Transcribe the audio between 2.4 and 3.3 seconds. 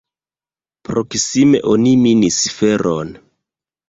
feron.